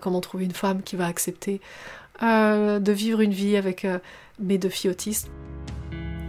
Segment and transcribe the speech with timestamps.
[0.00, 1.60] Comment trouver une femme qui va accepter
[2.22, 3.98] euh, de vivre une vie avec euh,
[4.38, 5.28] mes deux filles autistes.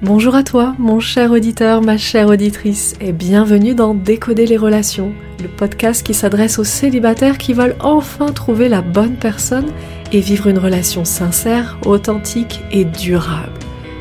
[0.01, 5.13] Bonjour à toi, mon cher auditeur, ma chère auditrice, et bienvenue dans Décoder les relations,
[5.40, 9.71] le podcast qui s'adresse aux célibataires qui veulent enfin trouver la bonne personne
[10.11, 13.58] et vivre une relation sincère, authentique et durable.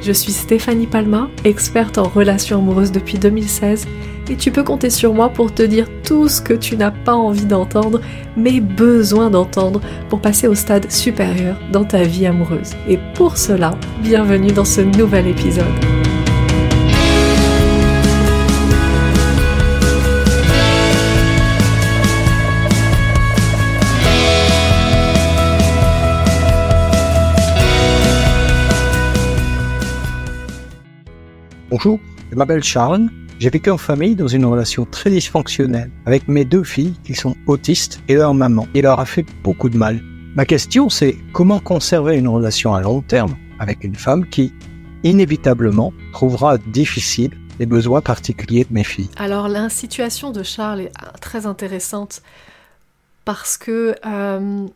[0.09, 3.87] Je suis Stéphanie Palma, experte en relations amoureuses depuis 2016
[4.31, 7.13] et tu peux compter sur moi pour te dire tout ce que tu n'as pas
[7.13, 8.01] envie d'entendre,
[8.35, 12.71] mais besoin d'entendre pour passer au stade supérieur dans ta vie amoureuse.
[12.89, 15.98] Et pour cela, bienvenue dans ce nouvel épisode.
[31.81, 32.01] Bonjour,
[32.33, 36.65] je m'appelle Sharon j'ai vécu en famille dans une relation très dysfonctionnelle avec mes deux
[36.65, 38.67] filles qui sont autistes et leur maman.
[38.75, 40.01] Il leur a fait beaucoup de mal.
[40.35, 44.53] Ma question c'est comment conserver une relation à long terme avec une femme qui,
[45.05, 47.31] inévitablement, trouvera difficile
[47.61, 49.11] les besoins particuliers de mes filles?
[49.17, 52.23] Alors la situation de Charles est très intéressante
[53.25, 54.67] parce que euh,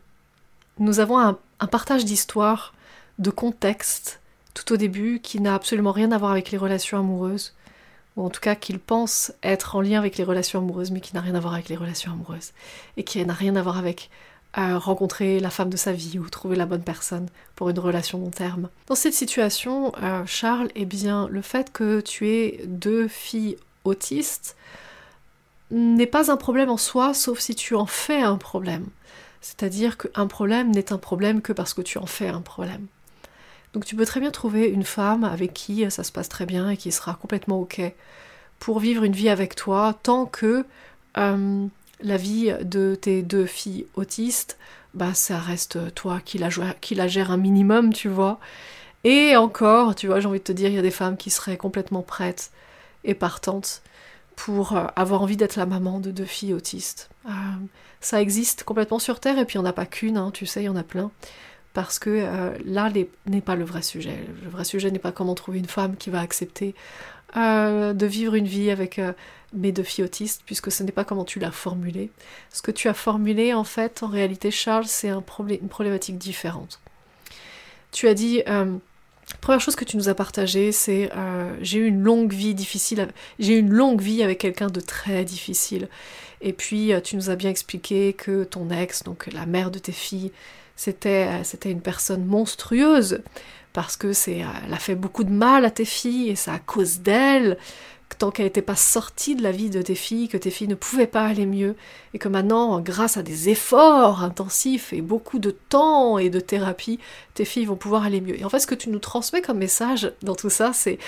[0.79, 2.75] nous avons un, un partage d'histoire,
[3.19, 4.21] de contexte
[4.55, 7.55] tout au début qui n'a absolument rien à voir avec les relations amoureuses
[8.17, 11.15] ou en tout cas qu'il pense être en lien avec les relations amoureuses, mais qui
[11.15, 12.53] n'a rien à voir avec les relations amoureuses,
[12.97, 14.11] et qui n'a rien à voir avec
[14.59, 18.19] euh, rencontrer la femme de sa vie ou trouver la bonne personne pour une relation
[18.19, 18.69] long terme.
[18.87, 24.57] Dans cette situation, euh, Charles, eh bien, le fait que tu aies deux filles autistes
[25.71, 28.87] n'est pas un problème en soi, sauf si tu en fais un problème.
[29.41, 32.87] C'est-à-dire qu'un problème n'est un problème que parce que tu en fais un problème.
[33.73, 36.71] Donc tu peux très bien trouver une femme avec qui ça se passe très bien
[36.71, 37.81] et qui sera complètement ok
[38.63, 40.65] pour vivre une vie avec toi tant que
[41.19, 41.67] euh,
[42.01, 44.57] la vie de tes deux filles autistes,
[44.95, 46.49] bah ça reste toi qui la,
[47.09, 48.39] gère un minimum, tu vois.
[49.05, 51.31] Et encore, tu vois, j'ai envie de te dire, il y a des femmes qui
[51.31, 52.53] seraient complètement prêtes
[53.03, 53.83] et partantes
[54.37, 57.11] pour euh, avoir envie d'être la maman de deux filles autistes.
[57.27, 57.31] Euh,
[58.01, 60.47] ça existe complètement sur Terre et puis il n'y en a pas qu'une, hein, tu
[60.47, 61.11] sais, il y en a plein
[61.73, 62.91] parce que euh, là
[63.27, 64.19] n'est pas le vrai sujet.
[64.43, 66.75] Le vrai sujet n'est pas comment trouver une femme qui va accepter
[67.37, 69.13] euh, de vivre une vie avec euh,
[69.55, 72.11] mes deux filles autistes, puisque ce n'est pas comment tu l'as formulé.
[72.53, 76.81] Ce que tu as formulé, en fait, en réalité, Charles, c'est un une problématique différente.
[77.91, 78.43] Tu as dit,
[79.43, 81.11] première chose que tu nous as partagé, c'est
[81.61, 83.09] j'ai eu une longue vie difficile,
[83.39, 85.89] j'ai eu une longue vie avec quelqu'un de très difficile.
[86.41, 89.93] Et puis, tu nous as bien expliqué que ton ex, donc la mère de tes
[89.93, 90.33] filles,
[90.83, 93.23] c'était, euh, c'était une personne monstrueuse,
[93.73, 96.51] parce que c'est, euh, elle a fait beaucoup de mal à tes filles, et c'est
[96.51, 97.57] à cause d'elle,
[98.19, 100.75] tant qu'elle n'était pas sortie de la vie de tes filles, que tes filles ne
[100.75, 101.77] pouvaient pas aller mieux,
[102.15, 106.99] et que maintenant, grâce à des efforts intensifs et beaucoup de temps et de thérapie,
[107.35, 108.39] tes filles vont pouvoir aller mieux.
[108.41, 110.99] Et en fait, ce que tu nous transmets comme message dans tout ça, c'est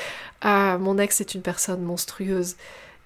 [0.41, 2.55] ah, mon ex est une personne monstrueuse.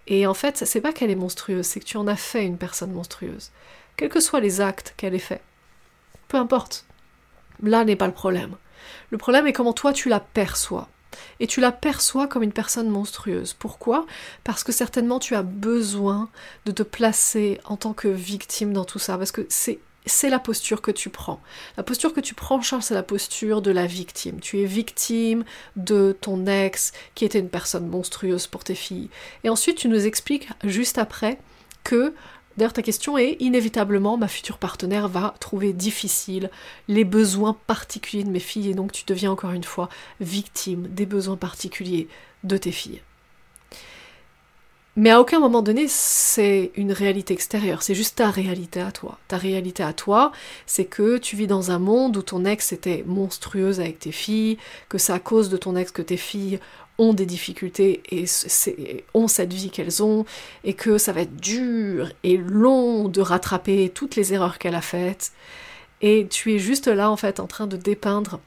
[0.06, 2.58] Et en fait, c'est pas qu'elle est monstrueuse, c'est que tu en as fait une
[2.58, 3.52] personne monstrueuse.
[3.96, 5.40] Quels que soient les actes qu'elle ait faits.
[6.28, 6.84] Peu importe.
[7.62, 8.56] Là n'est pas le problème.
[9.10, 10.88] Le problème est comment toi tu la perçois.
[11.40, 13.54] Et tu la perçois comme une personne monstrueuse.
[13.54, 14.06] Pourquoi?
[14.44, 16.28] Parce que certainement tu as besoin
[16.66, 19.16] de te placer en tant que victime dans tout ça.
[19.16, 19.80] Parce que c'est
[20.30, 21.40] la posture que tu prends.
[21.76, 24.40] La posture que tu prends, Charles, c'est la posture de la victime.
[24.40, 25.44] Tu es victime
[25.76, 29.10] de ton ex qui était une personne monstrueuse pour tes filles.
[29.44, 31.38] Et ensuite, tu nous expliques juste après
[31.84, 32.14] que
[32.58, 36.50] D'ailleurs, ta question est inévitablement, ma future partenaire va trouver difficile
[36.88, 39.88] les besoins particuliers de mes filles et donc tu deviens encore une fois
[40.20, 42.08] victime des besoins particuliers
[42.42, 43.00] de tes filles.
[44.96, 49.20] Mais à aucun moment donné, c'est une réalité extérieure, c'est juste ta réalité à toi.
[49.28, 50.32] Ta réalité à toi,
[50.66, 54.58] c'est que tu vis dans un monde où ton ex était monstrueuse avec tes filles,
[54.88, 56.58] que c'est à cause de ton ex que tes filles
[56.98, 58.24] ont des difficultés et
[59.14, 60.26] ont cette vie qu'elles ont,
[60.64, 64.80] et que ça va être dur et long de rattraper toutes les erreurs qu'elle a
[64.80, 65.32] faites.
[66.00, 68.40] Et tu es juste là, en fait, en train de dépeindre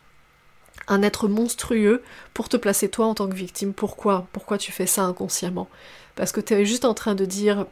[0.88, 2.02] un être monstrueux
[2.34, 3.74] pour te placer toi en tant que victime.
[3.74, 4.28] Pourquoi?
[4.34, 5.70] Pourquoi tu fais ça inconsciemment?
[6.16, 7.66] Parce que tu es juste en train de dire,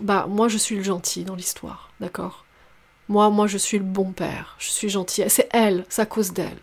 [0.00, 2.44] bah, moi je suis le gentil dans l'histoire, d'accord?
[3.08, 5.22] Moi, moi je suis le bon père, je suis gentil.
[5.28, 6.58] C'est elle, c'est à cause d'elle.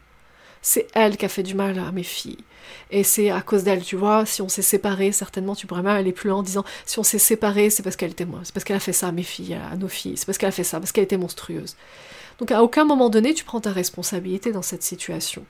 [0.61, 2.43] C'est elle qui a fait du mal à mes filles.
[2.89, 5.95] Et c'est à cause d'elle, tu vois, si on s'est séparés, certainement tu pourrais même
[5.95, 8.53] aller plus loin en disant si on s'est séparés, c'est parce qu'elle était moi, c'est
[8.53, 10.53] parce qu'elle a fait ça à mes filles, à nos filles, c'est parce qu'elle a
[10.53, 11.75] fait ça, parce qu'elle était monstrueuse.
[12.39, 15.45] Donc à aucun moment donné, tu prends ta responsabilité dans cette situation.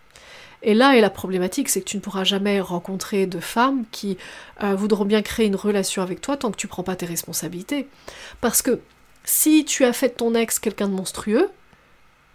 [0.63, 4.17] Et là est la problématique, c'est que tu ne pourras jamais rencontrer de femmes qui
[4.61, 7.87] euh, voudront bien créer une relation avec toi tant que tu prends pas tes responsabilités.
[8.41, 8.79] Parce que
[9.23, 11.49] si tu as fait de ton ex quelqu'un de monstrueux,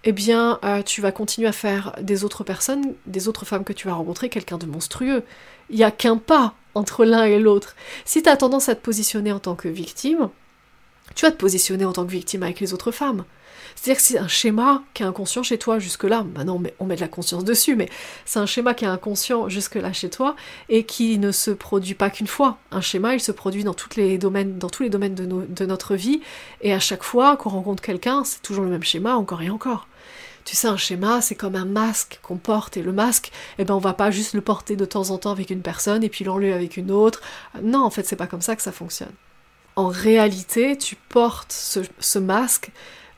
[0.09, 3.73] eh bien, euh, tu vas continuer à faire des autres personnes, des autres femmes que
[3.73, 5.25] tu vas rencontrer, quelqu'un de monstrueux.
[5.69, 7.75] Il n'y a qu'un pas entre l'un et l'autre.
[8.05, 10.29] Si tu as tendance à te positionner en tant que victime,
[11.17, 13.25] tu vas te positionner en tant que victime avec les autres femmes.
[13.75, 16.25] C'est-à-dire que c'est un schéma qui est inconscient chez toi jusque-là.
[16.37, 17.89] Maintenant, on met de la conscience dessus, mais
[18.25, 20.37] c'est un schéma qui est inconscient jusque-là chez toi
[20.69, 22.59] et qui ne se produit pas qu'une fois.
[22.71, 25.97] Un schéma, il se produit dans, tous les domaines, dans tous les domaines de notre
[25.97, 26.21] vie
[26.61, 29.89] et à chaque fois qu'on rencontre quelqu'un, c'est toujours le même schéma, encore et encore.
[30.47, 33.75] Tu sais, un schéma, c'est comme un masque qu'on porte, et le masque, eh ben,
[33.75, 36.25] on va pas juste le porter de temps en temps avec une personne et puis
[36.25, 37.21] l'enlever avec une autre.
[37.63, 39.13] Non, en fait, c'est pas comme ça que ça fonctionne.
[39.75, 42.71] En réalité, tu portes ce masque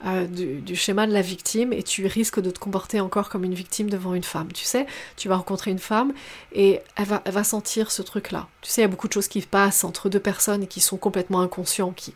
[0.07, 3.55] euh, du, schéma de la victime et tu risques de te comporter encore comme une
[3.55, 4.53] victime devant une femme.
[4.53, 4.87] Tu sais,
[5.17, 6.13] tu vas rencontrer une femme
[6.53, 8.47] et elle va, sentir ce truc-là.
[8.61, 10.99] Tu sais, il y a beaucoup de choses qui passent entre deux personnes qui sont
[10.99, 12.15] complètement inconscientes, qui,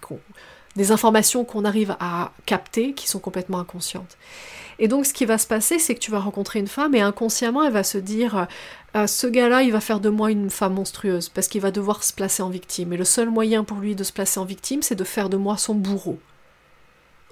[0.77, 4.17] des informations qu'on arrive à capter qui sont complètement inconscientes.
[4.79, 7.01] Et donc ce qui va se passer, c'est que tu vas rencontrer une femme et
[7.01, 8.47] inconsciemment elle va se dire
[8.97, 12.05] euh, ce gars-là, il va faire de moi une femme monstrueuse parce qu'il va devoir
[12.05, 12.93] se placer en victime.
[12.93, 15.37] Et le seul moyen pour lui de se placer en victime, c'est de faire de
[15.37, 16.19] moi son bourreau.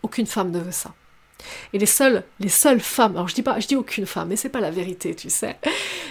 [0.02, 0.94] Aucune femme ne veut ça.
[1.72, 4.36] Et les seules, les seules femmes, alors je dis pas, je dis aucune femme, mais
[4.36, 5.58] c'est pas la vérité, tu sais.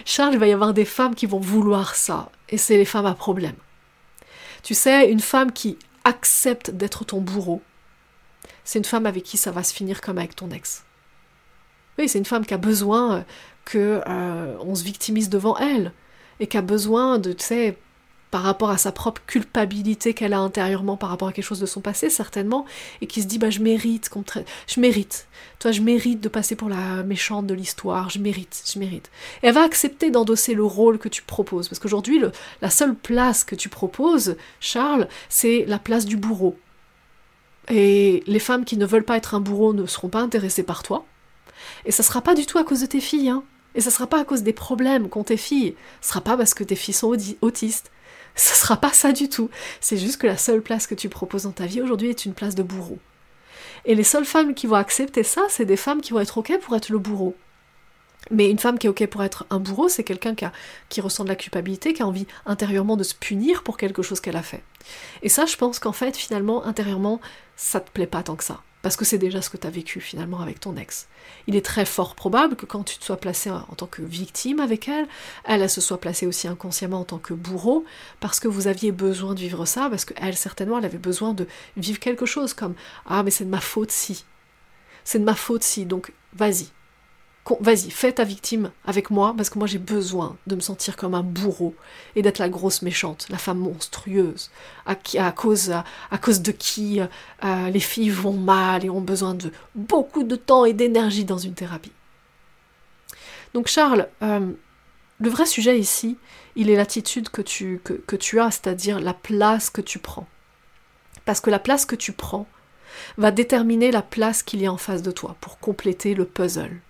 [0.06, 3.06] Charles, il va y avoir des femmes qui vont vouloir ça, et c'est les femmes
[3.06, 3.56] à problème.
[4.64, 7.62] Tu sais, une femme qui accepte d'être ton bourreau,
[8.64, 10.84] c'est une femme avec qui ça va se finir comme avec ton ex.
[12.08, 13.26] C'est une femme qui a besoin
[13.66, 15.92] que euh, on se victimise devant elle
[16.40, 17.78] et qui a besoin de, tu sais,
[18.32, 21.66] par rapport à sa propre culpabilité qu'elle a intérieurement par rapport à quelque chose de
[21.66, 22.66] son passé certainement
[23.02, 24.24] et qui se dit bah je mérite qu'on
[24.68, 25.28] je mérite.
[25.60, 28.10] Toi je mérite de passer pour la méchante de l'histoire.
[28.10, 29.10] Je mérite je mérite.
[29.42, 31.70] Et elle va accepter d'endosser le rôle que tu proposes.
[31.70, 32.22] Parce qu'aujourd'hui
[32.62, 36.56] la seule place que tu proposes Charles c'est la place du bourreau.
[37.68, 40.84] Et les femmes qui ne veulent pas être un bourreau ne seront pas intéressées par
[40.84, 41.06] toi
[41.86, 43.44] et ça sera pas du tout à cause de tes filles hein
[43.76, 46.54] et ça sera pas à cause des problèmes qu'ont tes filles, ce sera pas parce
[46.54, 47.92] que tes filles sont autistes,
[48.36, 49.50] ce sera pas ça du tout.
[49.80, 52.34] C'est juste que la seule place que tu proposes dans ta vie aujourd'hui est une
[52.34, 53.00] place de bourreau.
[53.86, 56.60] Et les seules femmes qui vont accepter ça, c'est des femmes qui vont être ok
[56.60, 57.36] pour être le bourreau.
[58.32, 60.36] Mais une femme qui est ok pour être un bourreau, c'est quelqu'un
[60.90, 64.20] qui, ressent de la culpabilité, qui a envie intérieurement de se punir pour quelque chose
[64.20, 64.62] qu'elle a fait.
[65.22, 67.22] Et ça, je pense qu'en fait, finalement, intérieurement,
[67.56, 69.70] ça te plaît pas tant que ça parce que c'est déjà ce que tu as
[69.70, 71.08] vécu finalement avec ton ex.
[71.48, 74.60] Il est très fort probable que quand tu te sois placé en tant que victime
[74.60, 75.08] avec elle,
[75.44, 77.86] elle, elle se soit placée aussi inconsciemment en tant que bourreau,
[78.20, 81.48] parce que vous aviez besoin de vivre ça, parce qu'elle, certainement, elle avait besoin de
[81.76, 84.24] vivre quelque chose comme Ah, mais c'est de ma faute si.
[85.04, 86.68] C'est de ma faute si, donc vas-y,
[87.60, 91.16] vas-y, fais ta victime avec moi, parce que moi j'ai besoin de me sentir comme
[91.16, 91.74] un bourreau
[92.16, 94.52] et d'être la grosse méchante, la femme monstrueuse,
[94.86, 94.96] à,
[95.32, 100.66] cause, de qui euh, les filles vont mal et ont besoin de beaucoup de temps
[100.66, 101.92] et d'énergie dans une thérapie.
[103.54, 104.52] Donc Charles, euh,
[105.20, 106.18] le vrai sujet ici,
[106.56, 110.28] il est l'attitude que tu, que, que tu as, c'est-à-dire la place que tu prends.
[111.26, 112.48] Parce que la place que tu prends
[113.18, 116.82] va déterminer la place qu'il y a en face de toi pour compléter le puzzle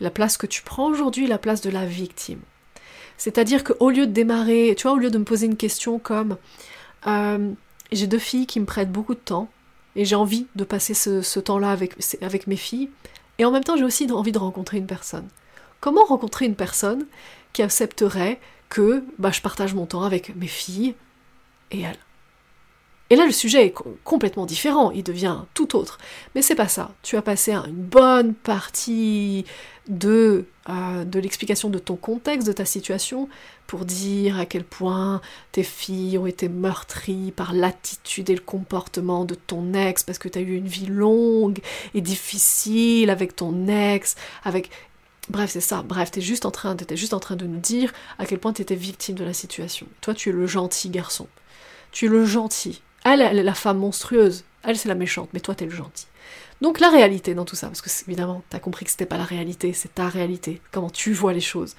[0.00, 2.40] la place que tu prends aujourd'hui, la place de la victime.
[3.16, 6.36] C'est-à-dire qu'au lieu de démarrer, tu vois, au lieu de me poser une question comme
[7.06, 7.50] euh,
[7.90, 9.48] j'ai deux filles qui me prêtent beaucoup de temps
[9.96, 12.88] et j'ai envie de passer ce, temps-là avec, avec mes filles,
[13.38, 15.26] et en même temps j'ai aussi envie de rencontrer une personne.
[15.80, 17.06] Comment rencontrer une personne
[17.52, 20.94] qui accepterait que bah, je partage mon temps avec mes filles
[21.72, 21.98] et elle
[23.10, 23.74] et là, le sujet est
[24.04, 25.98] complètement différent, il devient tout autre.
[26.34, 26.90] Mais c'est pas ça.
[27.02, 29.46] Tu as passé une bonne partie
[29.88, 33.28] de, euh, de l'explication de ton contexte, de ta situation,
[33.66, 35.22] pour dire à quel point
[35.52, 40.28] tes filles ont été meurtries par l'attitude et le comportement de ton ex, parce que
[40.28, 41.60] tu as eu une vie longue
[41.94, 44.70] et difficile avec ton ex, avec...
[45.30, 45.82] Bref, c'est ça.
[45.82, 46.46] Bref, t'es juste
[46.94, 49.86] juste en train de nous dire à quel point tu étais victime de la situation.
[50.00, 51.26] Toi, tu es le gentil garçon.
[51.92, 52.80] Tu es le gentil.
[53.08, 54.44] Elle, elle est la femme monstrueuse.
[54.62, 56.06] Elle, c'est la méchante, mais toi, t'es le gentil.
[56.60, 59.24] Donc la réalité dans tout ça, parce que évidemment, t'as compris que c'était pas la
[59.24, 61.76] réalité, c'est ta réalité, comment tu vois les choses.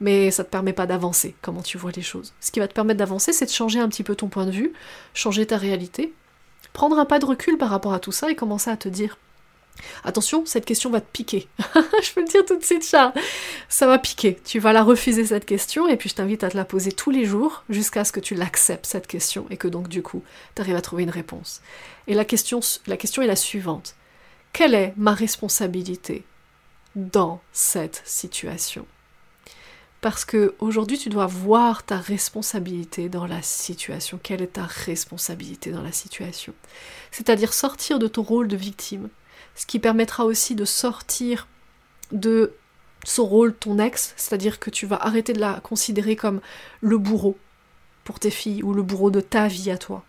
[0.00, 2.32] Mais ça te permet pas d'avancer, comment tu vois les choses.
[2.40, 4.50] Ce qui va te permettre d'avancer, c'est de changer un petit peu ton point de
[4.50, 4.72] vue,
[5.14, 6.12] changer ta réalité,
[6.72, 9.16] prendre un pas de recul par rapport à tout ça et commencer à te dire
[10.04, 11.48] Attention, cette question va te piquer.
[11.74, 13.12] je peux le dire tout de suite, Charles.
[13.68, 14.38] Ça va piquer.
[14.44, 17.10] Tu vas la refuser, cette question, et puis je t'invite à te la poser tous
[17.10, 20.22] les jours jusqu'à ce que tu l'acceptes, cette question, et que donc, du coup,
[20.54, 21.60] tu arrives à trouver une réponse.
[22.06, 23.94] Et la question, la question est la suivante.
[24.52, 26.24] Quelle est ma responsabilité
[26.96, 28.86] dans cette situation?
[30.00, 34.18] Parce que aujourd'hui tu dois voir ta responsabilité dans la situation.
[34.22, 36.54] Quelle est ta responsabilité dans la situation?
[37.10, 39.10] C'est-à-dire sortir de ton rôle de victime
[39.60, 41.46] ce qui permettra aussi de sortir
[42.12, 42.54] de
[43.04, 46.40] son rôle, ton ex, c'est-à-dire que tu vas arrêter de la considérer comme
[46.80, 47.36] le bourreau
[48.04, 50.02] pour tes filles ou le bourreau de ta vie à toi.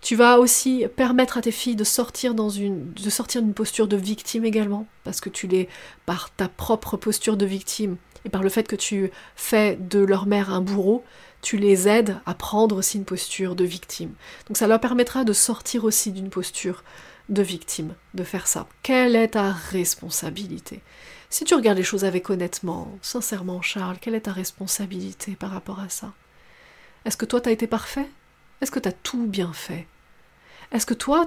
[0.00, 3.88] Tu vas aussi permettre à tes filles de sortir dans une, de sortir d'une posture
[3.88, 5.68] de victime également, parce que tu les,
[6.06, 10.24] par ta propre posture de victime et par le fait que tu fais de leur
[10.24, 11.04] mère un bourreau,
[11.42, 14.14] tu les aides à prendre aussi une posture de victime.
[14.46, 16.82] Donc ça leur permettra de sortir aussi d'une posture
[17.28, 18.66] de victime, de faire ça.
[18.82, 20.80] Quelle est ta responsabilité?
[21.30, 25.80] Si tu regardes les choses avec honnêtement, sincèrement, Charles, quelle est ta responsabilité par rapport
[25.80, 26.12] à ça?
[27.04, 28.08] Est-ce que toi, tu as été parfait?
[28.60, 29.86] Est-ce que tu as tout bien fait?
[30.72, 31.26] Est-ce que toi,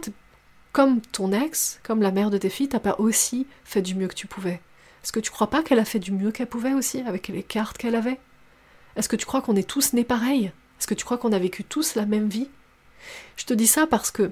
[0.72, 4.08] comme ton ex, comme la mère de tes filles, t'as pas aussi fait du mieux
[4.08, 4.60] que tu pouvais?
[5.04, 7.44] Est-ce que tu crois pas qu'elle a fait du mieux qu'elle pouvait aussi, avec les
[7.44, 8.20] cartes qu'elle avait?
[8.96, 10.52] Est-ce que tu crois qu'on est tous nés pareils?
[10.80, 12.50] Est-ce que tu crois qu'on a vécu tous la même vie?
[13.36, 14.32] Je te dis ça parce que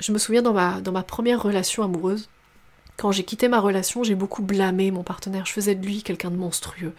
[0.00, 2.28] je me souviens dans ma, dans ma première relation amoureuse,
[2.96, 5.44] quand j'ai quitté ma relation, j'ai beaucoup blâmé mon partenaire.
[5.44, 6.94] Je faisais de lui quelqu'un de monstrueux.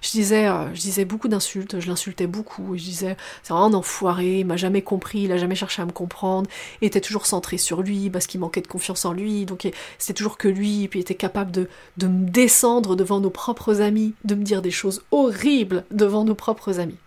[0.00, 2.74] Je disais, euh, je disais beaucoup d'insultes, je l'insultais beaucoup.
[2.76, 5.92] Je disais, c'est un enfoiré, il m'a jamais compris, il a jamais cherché à me
[5.92, 6.48] comprendre.
[6.80, 9.44] Il était toujours centré sur lui parce qu'il manquait de confiance en lui.
[9.44, 9.68] Donc
[9.98, 11.68] c'était toujours que lui, puis il était capable de,
[11.98, 16.34] de me descendre devant nos propres amis, de me dire des choses horribles devant nos
[16.34, 16.98] propres amis.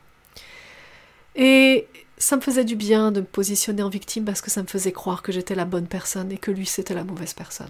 [1.35, 1.87] Et
[2.17, 4.91] ça me faisait du bien de me positionner en victime parce que ça me faisait
[4.91, 7.69] croire que j'étais la bonne personne et que lui c'était la mauvaise personne.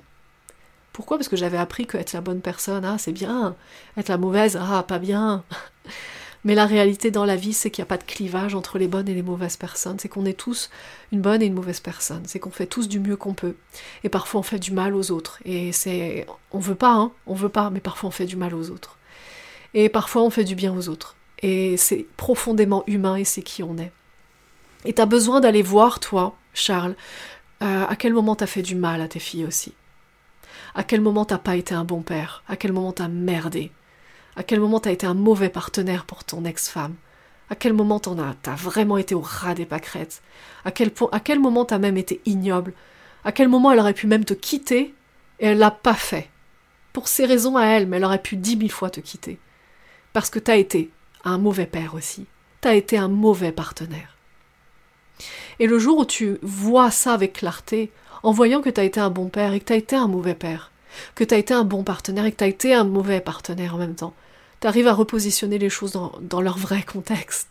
[0.93, 1.17] Pourquoi?
[1.17, 3.55] Parce que j'avais appris que être la bonne personne, ah c'est bien,
[3.97, 5.43] être la mauvaise, ah pas bien.
[6.45, 8.87] Mais la réalité dans la vie, c'est qu'il n'y a pas de clivage entre les
[8.87, 9.97] bonnes et les mauvaises personnes.
[9.99, 10.69] C'est qu'on est tous
[11.11, 12.21] une bonne et une mauvaise personne.
[12.27, 13.55] C'est qu'on fait tous du mieux qu'on peut.
[14.03, 15.39] Et parfois on fait du mal aux autres.
[15.43, 18.53] Et c'est, on veut pas, hein, on veut pas, mais parfois on fait du mal
[18.53, 18.99] aux autres.
[19.73, 21.15] Et parfois on fait du bien aux autres.
[21.41, 23.91] Et c'est profondément humain et c'est qui on est.
[24.85, 26.95] Et t'as besoin d'aller voir, toi, Charles,
[27.63, 29.73] euh, à quel moment t'as fait du mal à tes filles aussi.
[30.75, 32.43] À quel moment t'as pas été un bon père.
[32.47, 33.71] À quel moment t'as merdé.
[34.35, 36.95] À quel moment t'as été un mauvais partenaire pour ton ex-femme.
[37.49, 40.21] À quel moment t'en as, t'as vraiment été au ras des pâquerettes.
[40.65, 42.73] À quel, à quel moment t'as même été ignoble.
[43.23, 44.93] À quel moment elle aurait pu même te quitter
[45.39, 46.29] et elle l'a pas fait.
[46.93, 49.39] Pour ses raisons à elle, mais elle aurait pu dix mille fois te quitter.
[50.13, 50.91] Parce que t'as été
[51.23, 52.25] un mauvais père aussi.
[52.61, 54.14] T'as été un mauvais partenaire.
[55.59, 57.91] Et le jour où tu vois ça avec clarté,
[58.23, 60.07] en voyant que tu as été un bon père et que tu as été un
[60.07, 60.71] mauvais père,
[61.13, 63.75] que tu as été un bon partenaire et que tu as été un mauvais partenaire
[63.75, 64.13] en même temps,
[64.61, 67.49] tu arrives à repositionner les choses dans, leur vrai contexte.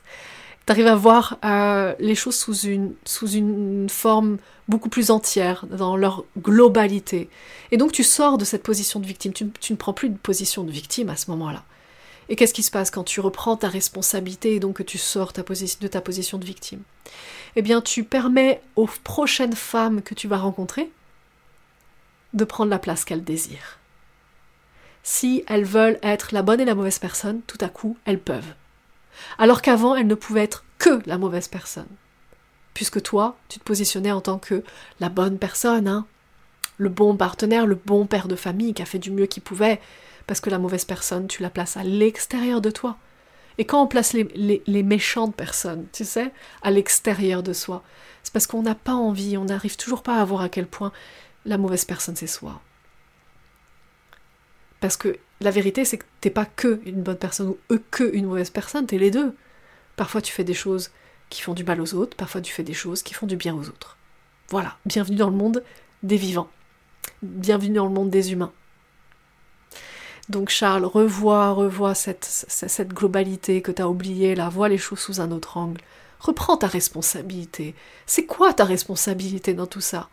[0.67, 5.67] Tu arrives à voir euh, les choses sous une, sous une forme beaucoup plus entière,
[5.71, 7.29] dans leur globalité.
[7.71, 9.33] Et donc tu sors de cette position de victime.
[9.33, 11.63] Tu, tu ne prends plus de position de victime à ce moment-là.
[12.29, 15.33] Et qu'est-ce qui se passe quand tu reprends ta responsabilité et donc que tu sors
[15.33, 16.83] de ta position de victime?
[17.57, 20.91] Eh bien, tu permets aux prochaines femmes que tu vas rencontrer
[22.33, 23.79] de prendre la place qu'elles désirent.
[25.03, 28.55] Si elles veulent être la bonne et la mauvaise personne, tout à coup, elles peuvent.
[29.39, 31.87] Alors qu'avant, elles ne pouvaient être que la mauvaise personne.
[32.73, 34.65] Puisque toi, tu te positionnais en tant que
[34.99, 36.07] la bonne personne, hein,
[36.79, 39.81] le bon partenaire, le bon père de famille qui a fait du mieux qu'il pouvait,
[40.27, 42.97] parce que la mauvaise personne, tu la places à l'extérieur de toi.
[43.59, 47.83] Et quand on place les, méchantes personnes, tu sais, à l'extérieur de soi,
[48.23, 50.93] c'est parce qu'on n'a pas envie, on n'arrive toujours pas à voir à quel point
[51.45, 52.61] la mauvaise personne c'est soi.
[54.81, 58.13] Parce que la vérité, c'est que t'es pas que une bonne personne ou eux que
[58.13, 59.37] une mauvaise personne, t'es les deux.
[59.97, 60.91] Parfois tu fais des choses
[61.31, 63.55] qui font du mal aux autres, parfois tu fais des choses qui font du bien
[63.55, 63.97] aux autres.
[64.49, 65.63] Voilà, bienvenue dans le monde
[66.03, 66.51] des vivants.
[67.23, 68.53] Bienvenue dans le monde des humains.
[70.31, 75.21] Donc Charles, revois, revois cette, globalité que tu as oubliée là, vois les choses sous
[75.21, 75.81] un autre angle.
[76.19, 77.75] Reprends ta responsabilité.
[78.07, 80.09] C'est quoi ta responsabilité dans tout ça?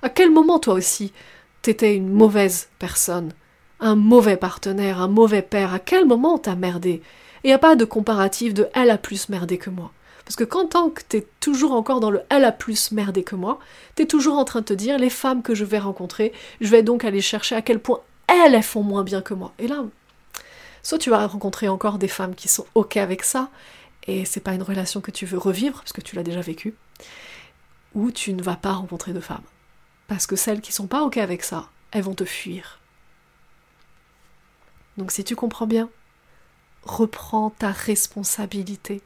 [0.00, 1.12] À quel moment toi aussi
[1.60, 3.32] t'étais une mauvaise personne,
[3.80, 5.74] un mauvais partenaire, un mauvais père?
[5.74, 7.02] À quel moment t'as merdé?
[7.44, 9.92] Et y a pas de comparatif de elle a plus merdé que moi.
[10.24, 13.34] Parce que quand tant que t'es toujours encore dans le elle a plus merdé que
[13.34, 13.58] moi,
[13.94, 16.82] t'es toujours en train de te dire les femmes que je vais rencontrer, je vais
[16.82, 18.00] donc aller chercher à quel point
[18.30, 19.52] elles, font moins bien que moi.
[19.58, 19.84] Et là,
[20.82, 23.50] soit tu vas rencontrer encore des femmes qui sont ok avec ça,
[24.06, 26.74] et c'est pas une relation que tu veux revivre, parce que tu l'as déjà vécue,
[27.94, 29.44] ou tu ne vas pas rencontrer de femmes.
[30.06, 32.78] Parce que celles qui sont pas ok avec ça, elles vont te fuir.
[34.96, 35.88] Donc si tu comprends bien,
[36.82, 39.02] reprends ta responsabilité.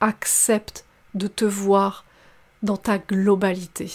[0.00, 2.04] Accepte de te voir
[2.62, 3.90] dans ta globalité.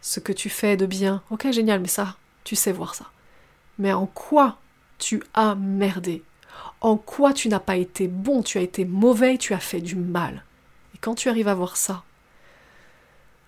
[0.00, 3.10] Ce que tu fais de bien, ok génial, mais ça, tu sais voir ça
[3.80, 4.58] mais en quoi
[4.98, 6.22] tu as merdé?
[6.80, 9.96] En quoi tu n'as pas été bon, tu as été mauvais, tu as fait du
[9.96, 10.44] mal.
[10.94, 12.04] Et quand tu arrives à voir ça,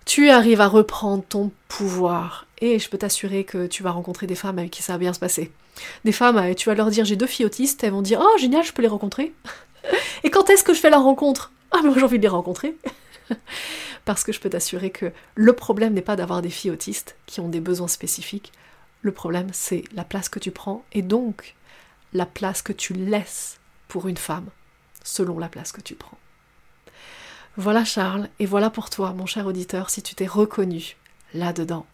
[0.05, 4.35] tu arrives à reprendre ton pouvoir Et je peux t'assurer que tu vas rencontrer des
[4.35, 5.51] femmes avec qui ça va bien se passer.
[6.03, 8.63] Des femmes, tu vas leur dire j'ai deux filles autistes, elles vont dire oh génial,
[8.63, 9.33] je peux les rencontrer.
[10.23, 11.51] Et quand est-ce que je fais la rencontre?
[11.71, 12.75] Ah mais j'ai envie de les rencontrer.
[14.05, 17.39] Parce que je peux t'assurer que le problème n'est pas d'avoir des filles autistes qui
[17.39, 18.51] ont des besoins spécifiques.
[19.03, 21.55] Le problème, c'est la place que tu prends et donc
[22.13, 24.47] la place que tu laisses pour une femme,
[25.03, 26.17] selon la place que tu prends.
[27.57, 30.95] Voilà Charles, et voilà pour toi, mon cher auditeur, si tu t'es reconnu
[31.33, 31.85] là-dedans.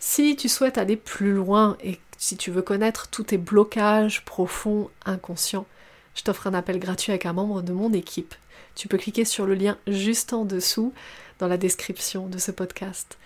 [0.00, 4.90] Si tu souhaites aller plus loin et si tu veux connaître tous tes blocages profonds,
[5.06, 5.66] inconscients,
[6.14, 8.34] je t'offre un appel gratuit avec un membre de mon équipe.
[8.74, 10.92] Tu peux cliquer sur le lien juste en dessous
[11.38, 13.18] dans la description de ce podcast.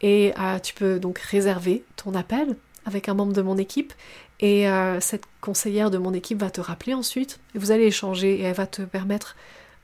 [0.00, 3.92] Et euh, tu peux donc réserver ton appel avec un membre de mon équipe
[4.40, 7.40] et euh, cette conseillère de mon équipe va te rappeler ensuite.
[7.54, 9.36] Et vous allez échanger et elle va te permettre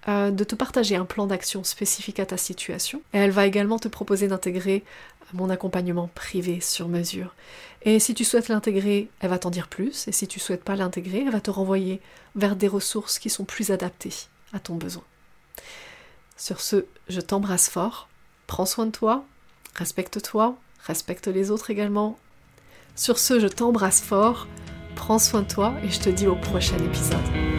[0.08, 3.02] euh, de te partager un plan d'action spécifique à ta situation.
[3.14, 4.84] Et elle va également te proposer d'intégrer
[5.32, 7.34] mon accompagnement privé sur mesure.
[7.82, 10.06] Et si tu souhaites l'intégrer, elle va t'en dire plus.
[10.06, 12.00] Et si tu souhaites pas l'intégrer, elle va te renvoyer
[12.34, 14.14] vers des ressources qui sont plus adaptées
[14.52, 15.04] à ton besoin.
[16.36, 18.08] Sur ce, je t'embrasse fort.
[18.46, 19.24] Prends soin de toi,
[19.74, 22.18] respecte-toi, respecte les autres également.
[22.96, 24.46] Sur ce, je t'embrasse fort.
[24.96, 27.51] Prends soin de toi et je te dis au prochain épisode.